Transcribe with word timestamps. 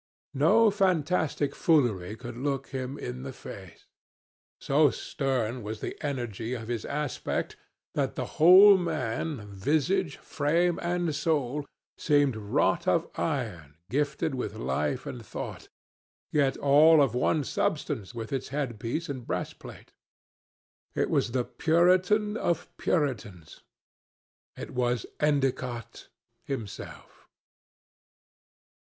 No 0.33 0.71
fantastic 0.71 1.53
foolery 1.53 2.15
could 2.15 2.35
look 2.35 2.69
him 2.69 2.97
in 2.97 3.21
the 3.21 3.31
face. 3.31 3.85
So 4.59 4.89
stern 4.89 5.61
was 5.61 5.79
the 5.79 5.95
energy 6.03 6.55
of 6.55 6.69
his 6.69 6.85
aspect 6.85 7.55
that 7.93 8.15
the 8.15 8.25
whole 8.41 8.77
man, 8.79 9.47
visage, 9.51 10.17
frame 10.17 10.79
and 10.81 11.13
soul, 11.13 11.67
seemed 11.99 12.35
wrought 12.35 12.87
of 12.87 13.11
iron 13.13 13.75
gifted 13.91 14.33
with 14.33 14.55
life 14.55 15.05
and 15.05 15.23
thought, 15.23 15.67
yet 16.31 16.57
all 16.57 16.99
of 16.99 17.13
one 17.13 17.43
substance 17.43 18.15
with 18.15 18.31
his 18.31 18.47
headpiece 18.47 19.07
and 19.07 19.27
breastplate. 19.27 19.93
It 20.95 21.11
was 21.11 21.29
the 21.31 21.45
Puritan 21.45 22.35
of 22.37 22.75
Puritans: 22.77 23.61
it 24.57 24.71
was 24.71 25.05
Endicott 25.19 26.07
himself. 26.43 27.27